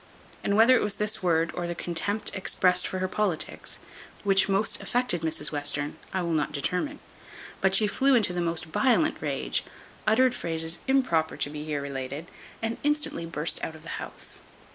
[0.43, 3.77] And whether it was this word or the contempt exprest for her politics,
[4.23, 6.99] which most affected Mrs Western, I will not determine;
[7.61, 9.63] but she flew into the most violent rage,
[10.07, 12.25] uttered phrases improper to be here related,
[12.63, 14.39] and instantly burst out of the house.